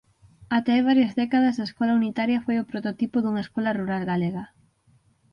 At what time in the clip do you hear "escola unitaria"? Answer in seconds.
1.69-2.43